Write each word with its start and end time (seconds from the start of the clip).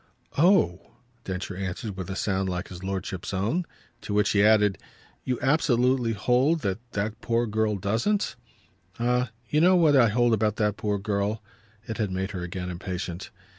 "Oh!" 0.35 0.93
Densher 1.25 1.55
answered 1.55 1.95
with 1.95 2.09
a 2.09 2.15
sound 2.15 2.49
like 2.49 2.69
his 2.69 2.83
lordship's 2.83 3.35
own. 3.35 3.67
To 4.01 4.15
which 4.15 4.31
he 4.31 4.41
added: 4.43 4.79
"You 5.23 5.37
absolutely 5.43 6.13
hold 6.13 6.61
that 6.61 6.79
that 6.93 7.21
poor 7.21 7.45
girl 7.45 7.75
doesn't?" 7.77 8.35
"Ah 8.99 9.29
you 9.47 9.61
know 9.61 9.75
what 9.75 9.95
I 9.95 10.09
hold 10.09 10.33
about 10.33 10.55
that 10.55 10.75
poor 10.75 10.97
girl!" 10.97 11.43
It 11.87 11.99
had 11.99 12.09
made 12.09 12.31
her 12.31 12.41
again 12.41 12.71
impatient. 12.71 13.29